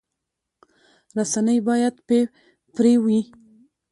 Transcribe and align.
رسنۍ 1.17 1.59
باید 1.67 1.95
بې 2.07 2.19
پرې 2.73 2.93
وي 3.03 3.19